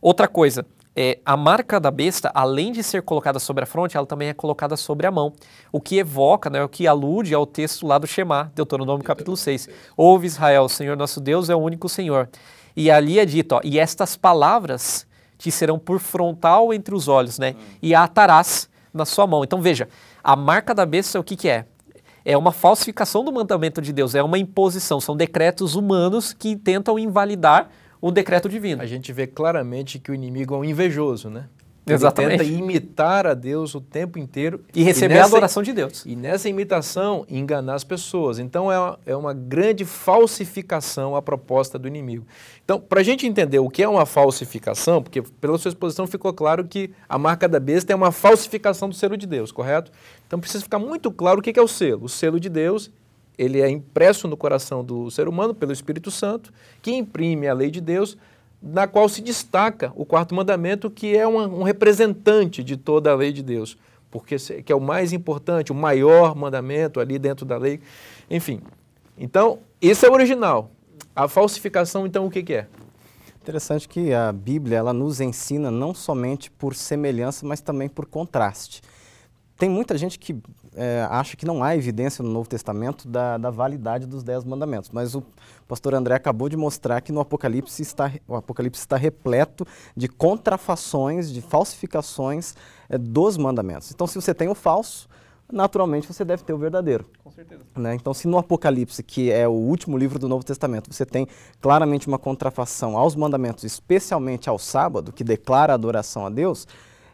Outra 0.02 0.28
coisa, 0.28 0.66
é, 1.01 1.18
a 1.25 1.38
marca 1.38 1.80
da 1.80 1.90
besta, 1.90 2.30
além 2.34 2.74
de 2.74 2.84
ser 2.84 3.04
colocada 3.04 3.40
sobre 3.40 3.63
a 3.63 3.66
fronte, 3.66 3.96
ela 3.96 4.06
também 4.06 4.28
é 4.28 4.34
colocada 4.34 4.75
sobre 4.75 5.07
a 5.07 5.12
mão. 5.12 5.31
O 5.72 5.80
que 5.80 5.98
evoca, 5.98 6.50
né, 6.50 6.62
o 6.62 6.68
que 6.68 6.86
alude 6.86 7.34
ao 7.34 7.46
texto 7.46 7.88
lá 7.88 7.98
do 7.98 8.06
Shema, 8.06 8.51
Deuteronômio 8.54 9.01
capítulo 9.01 9.38
6. 9.38 9.69
Ouve 9.96 10.28
Israel, 10.28 10.63
o 10.63 10.69
Senhor 10.69 10.98
nosso 10.98 11.22
Deus 11.22 11.50
é 11.50 11.56
o 11.56 11.60
único 11.60 11.88
Senhor. 11.88 12.28
E 12.75 12.92
ali 12.92 13.18
é 13.18 13.24
dito, 13.24 13.54
ó, 13.54 13.62
e 13.63 13.80
estas 13.80 14.18
palavras 14.18 15.07
te 15.38 15.50
serão 15.50 15.80
por 15.80 16.01
frontal 16.01 16.74
entre 16.74 16.94
os 16.94 17.07
olhos, 17.07 17.40
né? 17.40 17.56
E 17.81 17.95
a 17.95 18.04
atarás 18.04 18.69
na 18.94 19.06
sua 19.06 19.25
mão. 19.25 19.42
Então 19.42 19.62
veja, 19.62 19.88
a 20.22 20.36
marca 20.36 20.75
da 20.75 20.86
besta 20.86 21.18
o 21.18 21.24
que, 21.24 21.38
que 21.38 21.48
é? 21.48 21.66
É 22.25 22.38
uma 22.38 22.52
falsificação 22.52 23.24
do 23.24 23.31
mandamento 23.31 23.81
de 23.81 23.94
Deus, 23.94 24.16
é 24.16 24.21
uma 24.21 24.38
imposição, 24.38 25.00
são 25.00 25.16
decretos 25.16 25.76
humanos 25.76 26.33
que 26.33 26.57
tentam 26.57 27.00
invalidar 27.00 27.69
o 28.02 28.12
decreto 28.12 28.48
divino. 28.48 28.82
A 28.82 28.86
gente 28.86 29.12
vê 29.12 29.28
claramente 29.28 30.00
que 30.00 30.12
o 30.12 30.14
inimigo 30.14 30.56
é 30.56 30.58
um 30.58 30.66
invejoso, 30.66 31.30
né? 31.30 31.48
Exatamente. 31.94 32.42
Ele 32.42 32.44
tenta 32.44 32.64
imitar 32.64 33.26
a 33.26 33.34
Deus 33.34 33.74
o 33.74 33.82
tempo 33.82 34.20
inteiro. 34.20 34.64
E 34.76 34.84
receber 34.84 35.16
e 35.16 35.18
nessa, 35.18 35.28
a 35.28 35.30
adoração 35.30 35.64
de 35.64 35.74
Deus. 35.74 36.06
E 36.06 36.16
nessa 36.16 36.48
imitação, 36.48 37.26
enganar 37.30 37.76
as 37.76 37.84
pessoas. 37.84 38.40
Então, 38.40 38.72
é 38.72 38.78
uma, 38.78 39.00
é 39.06 39.16
uma 39.16 39.34
grande 39.34 39.86
falsificação 39.86 41.16
a 41.16 41.22
proposta 41.22 41.80
do 41.80 41.88
inimigo. 41.88 42.26
Então, 42.64 42.80
para 42.80 43.00
a 43.00 43.04
gente 43.04 43.26
entender 43.26 43.60
o 43.60 43.70
que 43.70 43.84
é 43.84 43.88
uma 43.88 44.06
falsificação, 44.06 45.02
porque 45.02 45.22
pela 45.22 45.58
sua 45.58 45.70
exposição 45.70 46.06
ficou 46.06 46.34
claro 46.34 46.66
que 46.66 46.92
a 47.08 47.18
marca 47.18 47.48
da 47.48 47.60
besta 47.60 47.92
é 47.92 47.96
uma 47.96 48.12
falsificação 48.12 48.90
do 48.90 48.96
selo 48.96 49.18
de 49.18 49.26
Deus, 49.26 49.52
correto? 49.52 49.92
Então, 50.28 50.40
precisa 50.40 50.64
ficar 50.64 50.80
muito 50.80 51.12
claro 51.12 51.40
o 51.40 51.42
que 51.42 51.60
é 51.60 51.64
o 51.64 51.68
selo. 51.68 52.06
O 52.06 52.10
selo 52.10 52.40
de 52.40 52.50
Deus 52.50 52.92
ele 53.40 53.62
é 53.62 53.69
impresso 53.69 54.28
no 54.28 54.36
coração 54.36 54.84
do 54.84 55.10
ser 55.10 55.30
humano 55.30 55.56
pelo 55.56 55.72
Espírito 55.72 56.12
Santo, 56.12 56.52
que 56.81 56.92
imprime 56.92 57.48
a 57.48 57.54
lei 57.54 57.72
de 57.72 57.80
Deus, 57.80 58.18
na 58.62 58.86
qual 58.86 59.08
se 59.08 59.22
destaca 59.22 59.94
o 59.96 60.06
quarto 60.06 60.36
mandamento, 60.36 60.92
que 60.92 61.16
é 61.16 61.26
um, 61.26 61.64
representante 61.64 62.62
de 62.62 62.76
toda 62.76 63.10
a 63.10 63.16
lei 63.16 63.31
de 63.31 63.42
Deus, 63.42 63.78
porque 64.12 64.36
que 64.62 64.74
é 64.74 64.76
o 64.76 64.81
mais 64.81 65.14
importante, 65.14 65.72
o 65.72 65.76
maior 65.76 66.36
mandamento 66.36 67.00
ali 67.00 67.18
dentro 67.18 67.46
da 67.46 67.58
lei. 67.58 67.80
Enfim, 68.30 68.60
então, 69.18 69.60
esse 69.81 70.06
é 70.06 70.10
o 70.10 70.14
original. 70.14 70.69
A 71.16 71.30
falsificação, 71.30 72.06
então, 72.06 72.26
o 72.26 72.30
que, 72.30 72.44
que 72.44 72.54
é? 72.54 72.68
Interessante 73.42 73.88
que 73.88 74.14
a 74.14 74.34
Bíblia 74.34 74.80
ela 74.80 74.92
nos 74.92 75.22
ensina 75.22 75.72
não 75.72 75.94
somente 75.94 76.52
por 76.52 76.76
semelhança, 76.76 77.46
mas 77.46 77.62
também 77.62 77.88
por 77.88 78.06
contraste. 78.06 78.81
Tem 79.59 79.69
muita 79.69 79.97
gente 79.97 80.18
que 80.18 80.42
é, 80.73 81.06
acha 81.11 81.35
que 81.35 81.45
não 81.45 81.61
há 81.61 81.75
evidência 81.75 82.23
no 82.23 82.30
Novo 82.31 82.47
Testamento 82.47 83.06
da, 83.06 83.37
da, 83.37 83.49
validade 83.49 84.06
dos 84.06 84.23
Dez 84.23 84.45
Mandamentos, 84.45 84.89
mas 84.89 85.13
o 85.13 85.21
pastor 85.68 85.94
André 85.94 86.16
acabou 86.16 86.47
de 86.47 86.56
mostrar 86.56 87.01
que 87.01 87.11
no 87.11 87.19
Apocalipse 87.19 87.81
está, 87.81 88.09
o 88.25 88.37
Apocalipse 88.37 88.80
está 88.80 88.95
repleto 88.95 89.68
de 89.97 90.07
contrafações, 90.07 91.30
de 91.30 91.42
falsificações 91.42 92.56
é, 92.87 92.97
dos 92.97 93.35
mandamentos. 93.35 93.92
Então, 93.92 94.07
se 94.07 94.16
você 94.16 94.33
tem 94.33 94.47
o 94.47 94.56
falso, 94.56 95.09
naturalmente 95.51 96.07
você 96.07 96.23
deve 96.23 96.42
ter 96.42 96.54
o 96.54 96.57
verdadeiro. 96.57 97.06
Com 97.21 97.30
certeza. 97.30 97.61
Né? 97.75 97.95
Então, 97.95 98.13
se 98.13 98.30
no 98.30 98.37
Apocalipse, 98.37 99.04
que 99.04 99.30
é 99.30 99.45
o 99.45 99.51
último 99.51 99.97
livro 99.97 100.18
do 100.18 100.30
Novo 100.30 100.45
Testamento, 100.45 100.89
você 100.89 101.06
tem 101.06 101.28
claramente 101.59 102.07
uma 102.07 102.18
contrafação 102.18 102.97
aos 102.97 103.13
mandamentos, 103.13 103.66
especialmente 103.66 104.49
ao 104.49 104.57
sábado, 104.57 105.11
que 105.11 105.21
declara 105.23 105.73
a 105.73 105.75
adoração 105.75 106.25
a 106.25 106.30
Deus, 106.30 106.66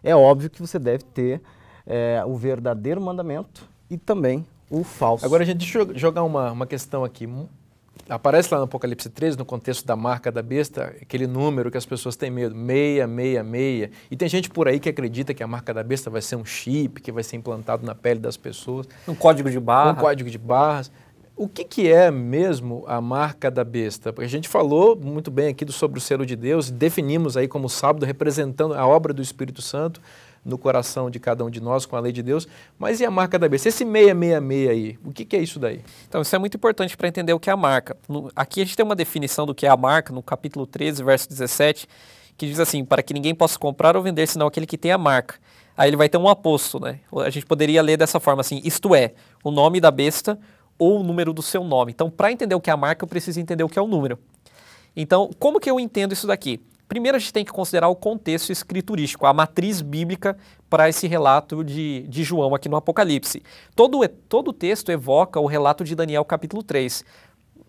é 0.03 0.15
óbvio 0.15 0.51
que 0.51 0.61
você 0.61 0.77
deve 0.77 1.03
ter 1.05 1.41
é, 1.85 2.23
o 2.25 2.35
verdadeiro 2.35 2.99
mandamento 3.01 3.67
e 3.89 3.97
também 3.97 4.45
o 4.69 4.83
falso. 4.83 5.25
Agora, 5.25 5.43
a 5.43 5.45
gente 5.45 5.57
deixa 5.57 5.79
eu 5.79 5.97
jogar 5.97 6.23
uma, 6.23 6.51
uma 6.51 6.65
questão 6.65 7.03
aqui. 7.03 7.29
Aparece 8.09 8.53
lá 8.53 8.59
no 8.59 8.65
Apocalipse 8.65 9.09
13, 9.09 9.37
no 9.37 9.45
contexto 9.45 9.85
da 9.85 9.95
marca 9.95 10.31
da 10.31 10.41
besta, 10.41 10.95
aquele 11.01 11.25
número 11.25 11.71
que 11.71 11.77
as 11.77 11.85
pessoas 11.85 12.15
têm 12.15 12.29
medo, 12.29 12.55
666. 12.55 13.89
E 14.11 14.15
tem 14.15 14.27
gente 14.27 14.49
por 14.49 14.67
aí 14.67 14.79
que 14.79 14.89
acredita 14.89 15.33
que 15.33 15.41
a 15.41 15.47
marca 15.47 15.73
da 15.73 15.83
besta 15.83 16.09
vai 16.09 16.21
ser 16.21 16.35
um 16.35 16.45
chip, 16.45 17.01
que 17.01 17.11
vai 17.11 17.23
ser 17.23 17.37
implantado 17.37 17.85
na 17.85 17.95
pele 17.95 18.19
das 18.19 18.37
pessoas. 18.37 18.87
Um 19.07 19.15
código 19.15 19.49
de 19.49 19.59
barra. 19.59 19.91
Um 19.91 19.95
código 19.95 20.29
de 20.29 20.37
barras. 20.37 20.91
O 21.37 21.49
que, 21.49 21.65
que 21.65 21.91
é 21.91 22.09
mesmo 22.09 22.85
a 22.87 23.01
marca 23.01 23.51
da 23.51 23.63
besta? 23.63 24.13
Porque 24.13 24.25
a 24.25 24.29
gente 24.29 24.47
falou 24.47 24.95
muito 24.95 25.29
bem 25.29 25.49
aqui 25.49 25.69
sobre 25.69 25.97
o 25.97 26.01
selo 26.01 26.25
de 26.25 26.33
Deus, 26.33 26.71
definimos 26.71 27.35
aí 27.35 27.45
como 27.45 27.67
sábado 27.67 28.05
representando 28.05 28.73
a 28.73 28.87
obra 28.87 29.13
do 29.13 29.21
Espírito 29.21 29.61
Santo, 29.61 29.99
no 30.45 30.59
coração 30.59 31.09
de 31.09 31.19
cada 31.19 31.43
um 31.43 31.49
de 31.49 31.59
nós 31.59 31.85
com 31.87 31.95
a 31.95 31.99
lei 31.99 32.11
de 32.11 32.21
Deus. 32.21 32.47
Mas 32.77 32.99
e 32.99 33.05
a 33.05 33.09
marca 33.09 33.39
da 33.39 33.49
besta? 33.49 33.67
Esse 33.67 33.79
666 33.79 34.69
aí, 34.69 34.99
o 35.03 35.11
que, 35.11 35.25
que 35.25 35.35
é 35.35 35.39
isso 35.39 35.59
daí? 35.59 35.81
Então, 36.07 36.21
isso 36.21 36.35
é 36.35 36.39
muito 36.39 36.55
importante 36.55 36.95
para 36.95 37.07
entender 37.07 37.33
o 37.33 37.39
que 37.39 37.49
é 37.49 37.53
a 37.53 37.57
marca. 37.57 37.97
No, 38.07 38.31
aqui 38.35 38.61
a 38.61 38.63
gente 38.63 38.77
tem 38.77 38.85
uma 38.85 38.95
definição 38.95 39.45
do 39.45 39.55
que 39.55 39.65
é 39.65 39.69
a 39.69 39.75
marca, 39.75 40.13
no 40.13 40.21
capítulo 40.21 40.67
13, 40.67 41.03
verso 41.03 41.27
17, 41.27 41.87
que 42.37 42.45
diz 42.45 42.59
assim: 42.59 42.85
para 42.85 43.01
que 43.01 43.13
ninguém 43.13 43.33
possa 43.33 43.57
comprar 43.57 43.97
ou 43.97 44.03
vender 44.03 44.27
senão 44.27 44.45
aquele 44.45 44.67
que 44.67 44.77
tem 44.77 44.91
a 44.91 44.97
marca. 44.97 45.35
Aí 45.75 45.89
ele 45.89 45.97
vai 45.97 46.07
ter 46.07 46.17
um 46.17 46.29
aposto, 46.29 46.79
né? 46.79 46.99
A 47.17 47.29
gente 47.29 47.45
poderia 47.45 47.81
ler 47.81 47.97
dessa 47.97 48.19
forma 48.19 48.41
assim: 48.41 48.61
isto 48.63 48.93
é, 48.93 49.13
o 49.43 49.49
nome 49.49 49.81
da 49.81 49.89
besta 49.89 50.39
ou 50.77 50.99
o 50.99 51.03
número 51.03 51.33
do 51.33 51.41
seu 51.41 51.63
nome. 51.63 51.91
Então, 51.91 52.09
para 52.09 52.31
entender 52.31 52.53
o 52.53 52.61
que 52.61 52.69
é 52.69 52.73
a 52.73 52.77
marca, 52.77 53.03
eu 53.03 53.07
preciso 53.07 53.39
entender 53.39 53.63
o 53.63 53.69
que 53.69 53.79
é 53.79 53.81
o 53.81 53.87
número. 53.87 54.19
Então, 54.95 55.29
como 55.39 55.59
que 55.59 55.69
eu 55.69 55.79
entendo 55.79 56.13
isso 56.13 56.27
daqui? 56.27 56.61
Primeiro, 56.87 57.17
a 57.17 57.19
gente 57.19 57.33
tem 57.33 57.43
que 57.43 57.51
considerar 57.51 57.87
o 57.87 57.95
contexto 57.95 58.51
escriturístico, 58.51 59.25
a 59.25 59.33
matriz 59.33 59.81
bíblica 59.81 60.37
para 60.69 60.87
esse 60.87 61.07
relato 61.07 61.63
de, 61.63 62.05
de 62.07 62.23
João 62.23 62.53
aqui 62.53 62.69
no 62.69 62.75
Apocalipse. 62.75 63.41
Todo, 63.75 64.07
todo 64.29 64.49
o 64.49 64.53
texto 64.53 64.91
evoca 64.91 65.39
o 65.39 65.45
relato 65.45 65.83
de 65.83 65.95
Daniel, 65.95 66.23
capítulo 66.23 66.61
3. 66.61 67.03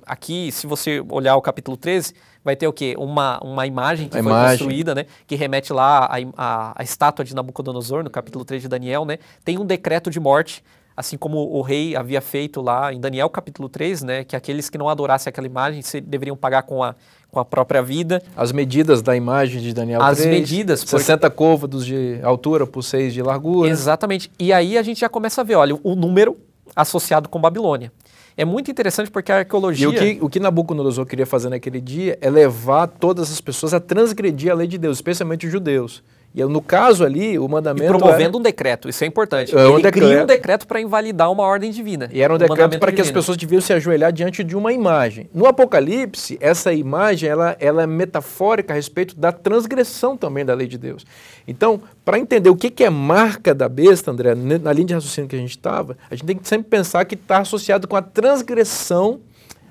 Aqui, 0.05 0.53
se 0.53 0.67
você 0.67 1.03
olhar 1.09 1.35
o 1.35 1.43
capítulo 1.43 1.77
13, 1.77 2.15
vai 2.45 2.55
ter 2.55 2.69
o 2.69 2.73
quê? 2.73 2.95
Uma, 2.99 3.41
uma 3.43 3.67
imagem 3.67 4.09
que 4.09 4.17
a 4.17 4.23
foi 4.23 4.31
imagem. 4.31 4.59
construída, 4.59 4.95
né? 4.95 5.07
Que 5.27 5.35
remete 5.35 5.73
lá 5.73 6.05
à, 6.05 6.17
à, 6.37 6.73
à 6.77 6.83
estátua 6.85 7.25
de 7.25 7.35
Nabucodonosor, 7.35 8.05
no 8.05 8.11
capítulo 8.11 8.45
3 8.45 8.63
de 8.63 8.69
Daniel, 8.69 9.05
né? 9.05 9.19
Tem 9.45 9.59
um 9.59 9.65
decreto 9.65 10.11
de 10.11 10.21
morte 10.21 10.63
assim 10.97 11.19
como 11.19 11.39
o 11.39 11.61
rei 11.61 11.95
havia 11.95 12.21
feito 12.21 12.63
lá 12.63 12.93
em 12.93 12.99
Daniel 12.99 13.29
capítulo 13.29 13.69
3, 13.69 14.03
né, 14.03 14.25
que 14.25 14.35
aqueles 14.35 14.71
que 14.71 14.79
não 14.79 14.89
adorassem 14.89 15.29
aquela 15.29 15.47
imagem 15.47 15.83
deveriam 16.05 16.37
pagar 16.37 16.63
com 16.63 16.83
a, 16.83 16.95
com 17.31 17.39
a 17.39 17.45
própria 17.45 17.83
vida. 17.83 18.23
As 18.35 18.51
medidas 18.51 19.03
da 19.03 19.15
imagem 19.15 19.61
de 19.61 19.75
Daniel 19.75 20.03
As 20.03 20.19
3. 20.19 20.27
As 20.27 20.41
medidas. 20.41 20.81
60 20.81 21.19
porque... 21.19 21.37
côvados 21.37 21.85
de 21.85 22.19
altura 22.23 22.67
por 22.67 22.83
6 22.83 23.13
de 23.13 23.23
largura. 23.23 23.69
Exatamente. 23.69 24.31
E 24.39 24.53
aí 24.53 24.79
a 24.79 24.83
gente 24.83 25.01
já 25.01 25.09
começa 25.09 25.43
a 25.43 25.45
ver, 25.45 25.57
olha, 25.57 25.79
o 25.83 25.95
número 25.95 26.39
associado 26.75 27.29
com 27.29 27.39
Babilônia. 27.41 27.93
É 28.37 28.45
muito 28.45 28.71
interessante 28.71 29.11
porque 29.11 29.33
a 29.33 29.39
arqueologia... 29.39 29.87
E 29.87 29.89
o 29.89 29.93
que, 29.93 30.19
o 30.23 30.29
que 30.29 30.39
Nabucodonosor 30.39 31.07
queria 31.07 31.25
fazer 31.25 31.49
naquele 31.49 31.81
dia 31.81 32.19
é 32.21 32.29
levar 32.29 32.87
todas 32.87 33.33
as 33.33 33.41
pessoas 33.41 33.73
a 33.73 33.81
transgredir 33.81 34.53
a 34.53 34.55
lei 34.55 34.67
de 34.67 34.77
Deus, 34.77 34.99
especialmente 34.99 35.47
os 35.47 35.53
judeus. 35.53 36.03
E 36.37 36.45
no 36.45 36.61
caso 36.61 37.03
ali, 37.03 37.39
o 37.39 37.49
mandamento. 37.49 37.87
E 37.87 37.89
promovendo 37.89 38.29
era... 38.29 38.37
um 38.37 38.43
decreto, 38.43 38.91
isso 38.91 39.03
é 39.03 39.07
importante. 39.07 39.57
É 39.57 39.59
um 39.59 39.75
Ele 39.75 39.83
decreto. 39.85 40.07
cria 40.07 40.23
um 40.23 40.27
decreto 40.27 40.67
para 40.67 40.79
invalidar 40.79 41.33
uma 41.33 41.43
ordem 41.43 41.71
divina. 41.71 42.11
E 42.13 42.21
era 42.21 42.31
um, 42.31 42.37
um 42.37 42.39
decreto 42.39 42.79
para 42.79 42.93
que 42.93 43.01
as 43.01 43.11
pessoas 43.11 43.39
deviam 43.39 43.63
se 43.63 43.73
ajoelhar 43.73 44.13
diante 44.13 44.45
de 44.45 44.55
uma 44.55 44.71
imagem. 44.71 45.31
No 45.33 45.47
Apocalipse, 45.47 46.37
essa 46.39 46.75
imagem 46.75 47.31
ela, 47.31 47.57
ela 47.59 47.85
é 47.85 47.87
metafórica 47.87 48.75
a 48.75 48.77
respeito 48.77 49.17
da 49.17 49.33
transgressão 49.33 50.15
também 50.15 50.45
da 50.45 50.53
lei 50.53 50.67
de 50.67 50.77
Deus. 50.77 51.07
Então, 51.49 51.81
para 52.05 52.19
entender 52.19 52.51
o 52.51 52.57
que, 52.57 52.69
que 52.69 52.85
é 52.85 52.91
marca 52.91 53.55
da 53.55 53.67
besta, 53.67 54.11
André, 54.11 54.35
na 54.35 54.73
linha 54.75 54.89
de 54.89 54.95
raciocínio 54.95 55.31
que 55.31 55.37
a 55.37 55.39
gente 55.39 55.57
estava, 55.57 55.97
a 56.11 56.15
gente 56.15 56.27
tem 56.27 56.37
que 56.37 56.47
sempre 56.47 56.69
pensar 56.69 57.07
que 57.07 57.15
está 57.15 57.39
associado 57.39 57.89
com 57.89 57.97
a 57.97 58.03
transgressão 58.03 59.21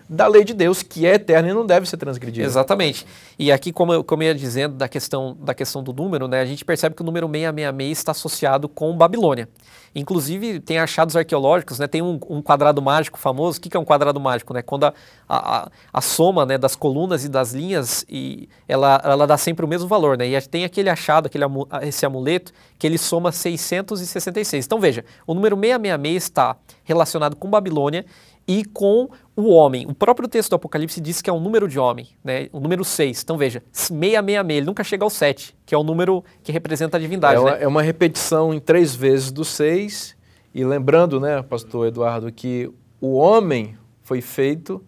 da 0.07 0.27
lei 0.27 0.43
de 0.43 0.53
Deus, 0.53 0.83
que 0.83 1.05
é 1.05 1.15
eterna 1.15 1.49
e 1.49 1.53
não 1.53 1.65
deve 1.65 1.87
ser 1.89 1.97
transgredida. 1.97 2.45
Exatamente. 2.45 3.05
E 3.37 3.51
aqui, 3.51 3.71
como 3.71 3.93
eu, 3.93 4.03
como 4.03 4.21
eu 4.21 4.27
ia 4.27 4.35
dizendo 4.35 4.75
da 4.75 4.87
questão, 4.87 5.35
da 5.39 5.53
questão 5.53 5.83
do 5.83 5.91
número, 5.91 6.27
né, 6.27 6.41
a 6.41 6.45
gente 6.45 6.63
percebe 6.63 6.95
que 6.95 7.01
o 7.01 7.05
número 7.05 7.27
666 7.27 7.97
está 7.97 8.11
associado 8.11 8.69
com 8.69 8.95
Babilônia. 8.95 9.49
Inclusive, 9.95 10.59
tem 10.59 10.77
achados 10.77 11.15
arqueológicos, 11.15 11.79
né, 11.79 11.87
tem 11.87 12.01
um, 12.01 12.19
um 12.29 12.41
quadrado 12.41 12.81
mágico 12.81 13.17
famoso. 13.17 13.57
O 13.57 13.61
que, 13.61 13.69
que 13.69 13.77
é 13.77 13.79
um 13.79 13.85
quadrado 13.85 14.19
mágico? 14.19 14.53
Né? 14.53 14.61
Quando 14.61 14.83
a, 14.83 14.93
a, 15.27 15.69
a, 15.93 16.01
soma 16.01 16.45
né, 16.45 16.57
das 16.57 16.75
colunas 16.75 17.23
e 17.23 17.29
das 17.29 17.53
linhas, 17.53 18.05
e 18.09 18.49
ela, 18.67 19.01
ela 19.03 19.25
dá 19.25 19.37
sempre 19.37 19.65
o 19.65 19.67
mesmo 19.67 19.87
valor. 19.87 20.17
Né? 20.17 20.27
E 20.27 20.41
tem 20.41 20.65
aquele 20.65 20.89
achado, 20.89 21.27
aquele, 21.27 21.45
esse 21.81 22.05
amuleto, 22.05 22.51
que 22.77 22.85
ele 22.85 22.97
soma 22.97 23.31
666. 23.31 24.65
Então, 24.65 24.79
veja, 24.79 25.05
o 25.25 25.33
número 25.33 25.55
666 25.55 26.23
está 26.23 26.57
relacionado 26.83 27.35
com 27.37 27.49
Babilônia 27.49 28.05
e 28.47 28.63
com 28.63 29.09
o 29.35 29.49
homem. 29.49 29.85
O 29.87 29.93
próprio 29.93 30.27
texto 30.27 30.51
do 30.51 30.55
Apocalipse 30.55 31.01
diz 31.01 31.21
que 31.21 31.29
é 31.29 31.33
um 31.33 31.39
número 31.39 31.67
de 31.67 31.79
homem, 31.79 32.07
né? 32.23 32.47
o 32.51 32.59
número 32.59 32.85
6. 32.85 33.21
Então 33.23 33.37
veja, 33.37 33.61
666, 33.71 34.57
ele 34.57 34.65
nunca 34.65 34.83
chega 34.83 35.03
ao 35.03 35.09
7, 35.09 35.55
que 35.65 35.75
é 35.75 35.77
o 35.77 35.83
número 35.83 36.23
que 36.43 36.51
representa 36.51 36.97
a 36.97 36.99
divindade. 36.99 37.35
É 37.35 37.39
uma, 37.39 37.51
né? 37.51 37.57
é 37.61 37.67
uma 37.67 37.81
repetição 37.81 38.53
em 38.53 38.59
três 38.59 38.95
vezes 38.95 39.31
do 39.31 39.43
6, 39.43 40.15
e 40.53 40.63
lembrando, 40.63 41.19
né, 41.19 41.41
pastor 41.41 41.87
Eduardo, 41.87 42.31
que 42.31 42.71
o 43.01 43.15
homem 43.15 43.77
foi 44.03 44.21
feito 44.21 44.81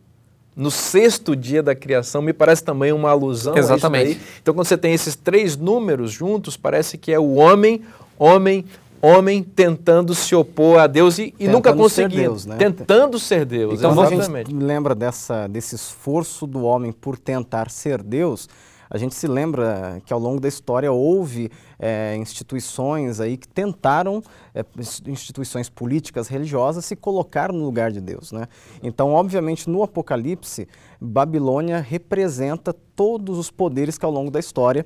no 0.55 0.71
sexto 0.71 1.35
dia 1.35 1.61
da 1.61 1.75
criação, 1.75 2.19
me 2.19 2.33
parece 2.33 2.63
também 2.63 2.91
uma 2.91 3.11
alusão 3.11 3.55
Exatamente. 3.55 4.19
Então 4.41 4.55
quando 4.55 4.65
você 4.65 4.77
tem 4.77 4.91
esses 4.91 5.15
três 5.15 5.55
números 5.55 6.11
juntos, 6.11 6.57
parece 6.57 6.97
que 6.97 7.11
é 7.11 7.19
o 7.19 7.35
homem, 7.35 7.81
homem, 8.17 8.65
homem 9.01 9.43
tentando 9.43 10.13
se 10.15 10.35
opor 10.35 10.79
a 10.79 10.87
Deus 10.87 11.19
e, 11.19 11.33
e 11.39 11.47
nunca 11.47 11.73
conseguindo. 11.73 12.21
Deus, 12.21 12.45
né? 12.45 12.55
Tentando 12.57 13.19
ser 13.19 13.45
Deus. 13.45 13.79
Então, 13.79 13.91
exatamente. 13.91 14.35
a 14.35 14.37
gente 14.39 14.53
lembra 14.53 14.95
dessa, 14.95 15.47
desse 15.47 15.75
esforço 15.75 16.45
do 16.47 16.63
homem 16.63 16.91
por 16.91 17.17
tentar 17.17 17.69
ser 17.69 18.01
Deus, 18.01 18.47
a 18.89 18.97
gente 18.97 19.15
se 19.15 19.27
lembra 19.27 20.01
que 20.05 20.13
ao 20.13 20.19
longo 20.19 20.39
da 20.39 20.47
história 20.47 20.91
houve 20.91 21.51
é, 21.77 22.15
instituições 22.15 23.19
aí 23.19 23.35
que 23.35 23.47
tentaram, 23.47 24.23
é, 24.55 24.63
instituições 25.07 25.69
políticas, 25.69 26.27
religiosas, 26.27 26.85
se 26.85 26.95
colocar 26.95 27.51
no 27.51 27.63
lugar 27.63 27.91
de 27.91 27.99
Deus. 27.99 28.31
Né? 28.31 28.47
Então, 28.81 29.11
obviamente, 29.11 29.69
no 29.69 29.83
Apocalipse, 29.83 30.67
Babilônia 31.01 31.79
representa 31.79 32.73
todos 32.95 33.37
os 33.37 33.51
poderes 33.51 33.97
que 33.97 34.05
ao 34.05 34.11
longo 34.11 34.31
da 34.31 34.39
história 34.39 34.85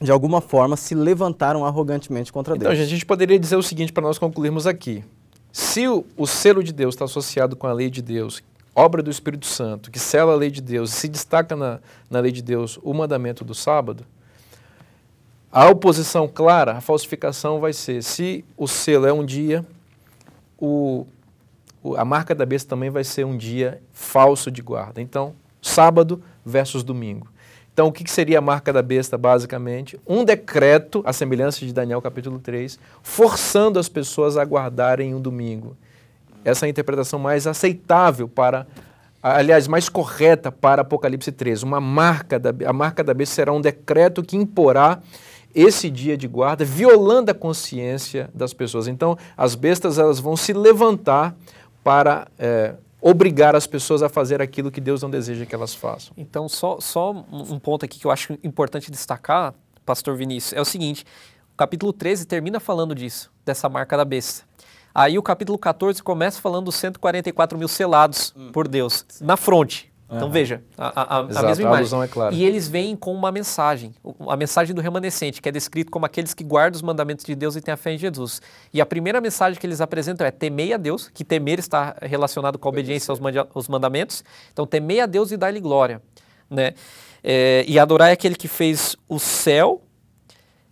de 0.00 0.10
alguma 0.10 0.40
forma, 0.40 0.76
se 0.76 0.94
levantaram 0.94 1.64
arrogantemente 1.64 2.32
contra 2.32 2.54
então, 2.54 2.68
Deus. 2.68 2.78
Então, 2.78 2.86
a 2.86 2.88
gente 2.88 3.04
poderia 3.04 3.38
dizer 3.38 3.56
o 3.56 3.62
seguinte 3.62 3.92
para 3.92 4.02
nós 4.02 4.18
concluirmos 4.18 4.66
aqui. 4.66 5.04
Se 5.52 5.86
o, 5.86 6.06
o, 6.16 6.26
selo 6.26 6.62
de 6.64 6.72
Deus 6.72 6.94
está 6.94 7.04
associado 7.04 7.54
com 7.54 7.66
a 7.66 7.72
lei 7.72 7.90
de 7.90 8.00
Deus, 8.00 8.42
obra 8.74 9.02
do 9.02 9.10
Espírito 9.10 9.46
Santo, 9.46 9.90
que 9.90 9.98
sela 9.98 10.32
a 10.32 10.36
lei 10.36 10.50
de 10.50 10.62
Deus, 10.62 10.92
e 10.92 10.96
se 10.96 11.08
destaca 11.08 11.54
na, 11.54 11.80
na 12.08 12.20
lei 12.20 12.32
de 12.32 12.40
Deus 12.40 12.78
o 12.82 12.94
mandamento 12.94 13.44
do 13.44 13.54
sábado, 13.54 14.06
a 15.52 15.68
oposição 15.68 16.28
clara, 16.28 16.76
a 16.76 16.80
falsificação 16.80 17.58
vai 17.58 17.72
ser, 17.72 18.02
se 18.02 18.44
o 18.56 18.68
selo 18.68 19.06
é 19.06 19.12
um 19.12 19.24
dia, 19.24 19.66
o, 20.56 21.04
o, 21.82 21.96
a 21.96 22.04
marca 22.04 22.34
da 22.34 22.46
besta 22.46 22.70
também 22.70 22.88
vai 22.88 23.02
ser 23.02 23.26
um 23.26 23.36
dia 23.36 23.82
falso 23.92 24.50
de 24.50 24.62
guarda. 24.62 25.02
Então, 25.02 25.34
sábado 25.60 26.22
versus 26.46 26.84
domingo. 26.84 27.26
Então, 27.80 27.88
o 27.88 27.92
que 27.92 28.10
seria 28.10 28.40
a 28.40 28.42
marca 28.42 28.74
da 28.74 28.82
besta, 28.82 29.16
basicamente? 29.16 29.98
Um 30.06 30.22
decreto, 30.22 31.02
a 31.06 31.14
semelhança 31.14 31.64
de 31.64 31.72
Daniel 31.72 32.02
capítulo 32.02 32.38
3, 32.38 32.78
forçando 33.02 33.78
as 33.78 33.88
pessoas 33.88 34.36
a 34.36 34.44
guardarem 34.44 35.14
um 35.14 35.20
domingo. 35.20 35.74
Essa 36.44 36.66
é 36.66 36.68
a 36.68 36.68
interpretação 36.68 37.18
mais 37.18 37.46
aceitável 37.46 38.28
para, 38.28 38.66
aliás, 39.22 39.66
mais 39.66 39.88
correta 39.88 40.52
para 40.52 40.82
Apocalipse 40.82 41.32
3. 41.32 41.62
Uma 41.62 41.80
marca 41.80 42.38
da, 42.38 42.52
a 42.68 42.72
marca 42.74 43.02
da 43.02 43.14
besta 43.14 43.36
será 43.36 43.50
um 43.50 43.62
decreto 43.62 44.22
que 44.22 44.36
imporá 44.36 45.00
esse 45.54 45.88
dia 45.88 46.18
de 46.18 46.28
guarda, 46.28 46.66
violando 46.66 47.30
a 47.30 47.34
consciência 47.34 48.28
das 48.34 48.52
pessoas. 48.52 48.88
Então, 48.88 49.16
as 49.34 49.54
bestas 49.54 49.98
elas 49.98 50.20
vão 50.20 50.36
se 50.36 50.52
levantar 50.52 51.34
para 51.82 52.28
é, 52.38 52.74
obrigar 53.00 53.56
as 53.56 53.66
pessoas 53.66 54.02
a 54.02 54.08
fazer 54.08 54.42
aquilo 54.42 54.70
que 54.70 54.80
Deus 54.80 55.02
não 55.02 55.10
deseja 55.10 55.46
que 55.46 55.54
elas 55.54 55.74
façam. 55.74 56.12
Então, 56.16 56.48
só, 56.48 56.78
só 56.80 57.12
um 57.12 57.58
ponto 57.58 57.84
aqui 57.84 57.98
que 57.98 58.06
eu 58.06 58.10
acho 58.10 58.38
importante 58.44 58.90
destacar, 58.90 59.54
pastor 59.84 60.16
Vinícius, 60.16 60.52
é 60.52 60.60
o 60.60 60.64
seguinte, 60.64 61.04
o 61.52 61.56
capítulo 61.56 61.92
13 61.92 62.26
termina 62.26 62.60
falando 62.60 62.94
disso, 62.94 63.30
dessa 63.44 63.68
marca 63.68 63.96
da 63.96 64.04
besta. 64.04 64.44
Aí 64.94 65.18
o 65.18 65.22
capítulo 65.22 65.56
14 65.56 66.02
começa 66.02 66.40
falando 66.40 66.66
dos 66.66 66.74
144 66.76 67.56
mil 67.56 67.68
selados 67.68 68.34
hum. 68.36 68.50
por 68.52 68.66
Deus, 68.66 69.04
na 69.20 69.36
fronte. 69.36 69.89
Então 70.12 70.30
veja, 70.30 70.62
a, 70.76 70.88
a- 70.88 71.20
a 71.20 71.28
Exato, 71.28 71.46
mesma 71.46 71.64
a 71.64 71.66
imagem. 71.68 71.78
alusão 71.78 72.02
é 72.02 72.08
clara. 72.08 72.34
E 72.34 72.44
eles 72.44 72.66
vêm 72.68 72.96
com 72.96 73.14
uma 73.14 73.30
mensagem, 73.30 73.94
a 74.28 74.36
mensagem 74.36 74.74
do 74.74 74.80
remanescente, 74.80 75.40
que 75.40 75.48
é 75.48 75.52
descrito 75.52 75.90
como 75.90 76.04
aqueles 76.04 76.34
que 76.34 76.42
guardam 76.42 76.76
os 76.76 76.82
mandamentos 76.82 77.24
de 77.24 77.34
Deus 77.36 77.54
e 77.54 77.60
têm 77.60 77.72
a 77.72 77.76
fé 77.76 77.92
em 77.92 77.98
Jesus. 77.98 78.42
E 78.72 78.80
a 78.80 78.86
primeira 78.86 79.20
mensagem 79.20 79.58
que 79.60 79.66
eles 79.66 79.80
apresentam 79.80 80.26
é 80.26 80.30
temei 80.30 80.72
a 80.72 80.76
Deus, 80.76 81.08
que 81.08 81.24
temer 81.24 81.58
está 81.60 81.94
relacionado 82.02 82.58
com 82.58 82.68
a 82.68 82.70
obediência 82.70 83.12
aos, 83.12 83.20
aos 83.54 83.68
mandamentos. 83.68 84.24
Então 84.52 84.66
temei 84.66 85.00
a 85.00 85.06
Deus 85.06 85.30
e 85.30 85.36
dá-lhe 85.36 85.60
glória. 85.60 86.02
Né? 86.50 86.74
É, 87.22 87.64
e 87.68 87.78
adorar 87.78 88.08
é 88.08 88.12
aquele 88.12 88.34
que 88.34 88.48
fez 88.48 88.96
o 89.08 89.18
céu 89.20 89.82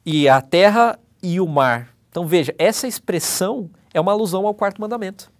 e 0.04 0.28
a 0.28 0.40
terra 0.40 0.99
e 1.23 1.40
o 1.40 1.47
mar. 1.47 1.90
Então 2.11 2.26
veja, 2.26 2.52
essa 2.59 2.88
expressão 2.88 3.71
é 3.95 4.00
uma 4.00 4.11
alusão 4.12 4.47
ao 4.47 4.54
quarto 4.54 4.80
mandamento. 4.80 5.30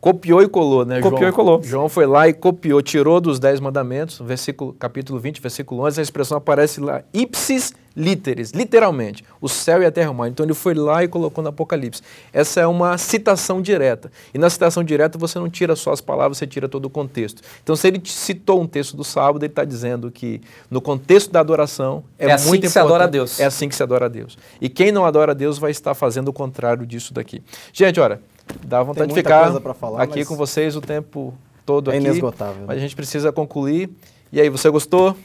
Copiou 0.00 0.42
e 0.42 0.48
colou, 0.48 0.84
né, 0.84 1.00
João? 1.00 1.10
Copiou 1.12 1.28
e 1.28 1.32
colou. 1.32 1.62
João 1.62 1.88
foi 1.88 2.06
lá 2.06 2.28
e 2.28 2.32
copiou, 2.32 2.80
tirou 2.80 3.20
dos 3.20 3.40
Dez 3.40 3.58
Mandamentos, 3.58 4.20
versículo, 4.24 4.72
capítulo 4.72 5.18
20, 5.18 5.40
versículo 5.40 5.84
11, 5.84 5.98
a 5.98 6.02
expressão 6.02 6.38
aparece 6.38 6.80
lá, 6.80 7.02
ipsis 7.12 7.74
literis, 7.96 8.52
literalmente, 8.52 9.24
o 9.40 9.48
céu 9.48 9.82
e 9.82 9.84
a 9.84 9.90
terra 9.90 10.12
mar. 10.12 10.28
Então 10.28 10.46
ele 10.46 10.54
foi 10.54 10.72
lá 10.72 11.02
e 11.02 11.08
colocou 11.08 11.42
no 11.42 11.50
Apocalipse. 11.50 12.00
Essa 12.32 12.60
é 12.60 12.66
uma 12.66 12.96
citação 12.96 13.60
direta. 13.60 14.10
E 14.32 14.38
na 14.38 14.48
citação 14.48 14.84
direta 14.84 15.18
você 15.18 15.36
não 15.36 15.50
tira 15.50 15.74
só 15.74 15.90
as 15.90 16.00
palavras, 16.00 16.38
você 16.38 16.46
tira 16.46 16.68
todo 16.68 16.84
o 16.84 16.90
contexto. 16.90 17.42
Então 17.60 17.74
se 17.74 17.88
ele 17.88 18.00
citou 18.04 18.60
um 18.62 18.68
texto 18.68 18.96
do 18.96 19.02
sábado, 19.02 19.42
ele 19.44 19.50
está 19.50 19.64
dizendo 19.64 20.12
que 20.12 20.40
no 20.70 20.80
contexto 20.80 21.32
da 21.32 21.40
adoração 21.40 22.04
é, 22.16 22.28
É 22.28 22.32
assim 22.32 22.48
muito 22.48 22.62
que 22.62 22.68
se 22.68 22.78
importante. 22.78 22.94
adora 22.94 23.04
a 23.04 23.10
Deus. 23.10 23.40
É 23.40 23.44
assim 23.46 23.68
que 23.68 23.74
se 23.74 23.82
adora 23.82 24.06
a 24.06 24.08
Deus. 24.08 24.38
E 24.60 24.68
quem 24.68 24.92
não 24.92 25.04
adora 25.04 25.32
a 25.32 25.34
Deus 25.34 25.58
vai 25.58 25.72
estar 25.72 25.92
fazendo 25.94 26.28
o 26.28 26.32
contrário 26.32 26.86
disso 26.86 27.12
daqui. 27.12 27.42
Gente, 27.72 27.98
olha, 27.98 28.20
dá 28.64 28.82
vontade 28.82 29.08
de 29.08 29.14
ficar 29.14 29.52
falar, 29.74 30.02
aqui 30.02 30.18
mas 30.20 30.28
com 30.28 30.36
vocês 30.36 30.76
o 30.76 30.80
tempo 30.80 31.34
todo 31.66 31.90
É 31.90 31.96
aqui. 31.96 32.06
inesgotável, 32.06 32.64
Mas 32.66 32.68
né? 32.68 32.74
a 32.74 32.78
gente 32.78 32.96
precisa 32.96 33.30
concluir. 33.32 33.90
E 34.32 34.40
aí, 34.40 34.48
você 34.48 34.68
gostou? 34.70 35.16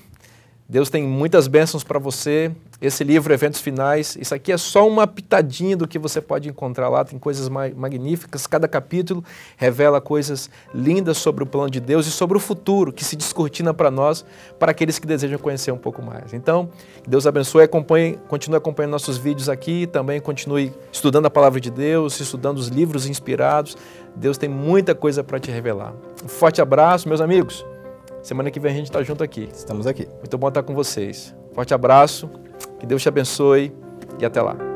Deus 0.73 0.89
tem 0.89 1.03
muitas 1.03 1.47
bênçãos 1.47 1.83
para 1.83 1.99
você. 1.99 2.51
Esse 2.81 3.03
livro, 3.03 3.31
Eventos 3.31 3.61
Finais, 3.61 4.17
isso 4.19 4.33
aqui 4.33 4.51
é 4.51 4.57
só 4.57 4.87
uma 4.87 5.05
pitadinha 5.05 5.77
do 5.77 5.87
que 5.87 5.99
você 5.99 6.19
pode 6.19 6.49
encontrar 6.49 6.89
lá. 6.89 7.05
Tem 7.05 7.19
coisas 7.19 7.47
ma- 7.47 7.69
magníficas. 7.69 8.47
Cada 8.47 8.67
capítulo 8.67 9.23
revela 9.55 10.01
coisas 10.01 10.49
lindas 10.73 11.19
sobre 11.19 11.43
o 11.43 11.45
plano 11.45 11.69
de 11.69 11.79
Deus 11.79 12.07
e 12.07 12.11
sobre 12.11 12.37
o 12.37 12.39
futuro 12.39 12.91
que 12.91 13.05
se 13.05 13.15
descortina 13.15 13.71
para 13.71 13.91
nós, 13.91 14.25
para 14.57 14.71
aqueles 14.71 14.97
que 14.97 15.05
desejam 15.05 15.37
conhecer 15.37 15.71
um 15.71 15.77
pouco 15.77 16.01
mais. 16.01 16.33
Então, 16.33 16.67
Deus 17.07 17.27
abençoe, 17.27 17.61
acompanhe, 17.61 18.17
continue 18.27 18.57
acompanhando 18.57 18.93
nossos 18.93 19.15
vídeos 19.15 19.49
aqui, 19.49 19.85
também 19.85 20.19
continue 20.19 20.73
estudando 20.91 21.27
a 21.27 21.29
palavra 21.29 21.61
de 21.61 21.69
Deus, 21.69 22.19
estudando 22.19 22.57
os 22.57 22.69
livros 22.69 23.05
inspirados. 23.05 23.77
Deus 24.15 24.39
tem 24.39 24.49
muita 24.49 24.95
coisa 24.95 25.23
para 25.23 25.39
te 25.39 25.51
revelar. 25.51 25.93
Um 26.25 26.27
forte 26.27 26.63
abraço, 26.63 27.07
meus 27.07 27.21
amigos. 27.21 27.63
Semana 28.23 28.49
que 28.49 28.59
vem 28.59 28.71
a 28.71 28.75
gente 28.75 28.85
está 28.85 29.03
junto 29.03 29.21
aqui. 29.21 29.49
Estamos 29.53 29.85
aqui. 29.85 30.07
Muito 30.19 30.37
bom 30.37 30.47
estar 30.47 30.63
com 30.63 30.73
vocês. 30.73 31.35
Forte 31.51 31.73
abraço, 31.73 32.29
que 32.79 32.85
Deus 32.85 33.01
te 33.01 33.09
abençoe 33.09 33.75
e 34.17 34.25
até 34.25 34.41
lá. 34.41 34.72